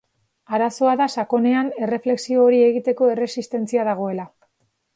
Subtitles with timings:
[0.57, 4.27] Arazoa da sakonean, erreflexio hori egiteko erresistentzia dagoela.